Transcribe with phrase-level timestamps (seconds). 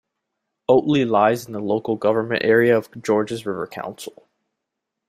[0.67, 4.27] Oatley lies in the local government area of Georges River Council.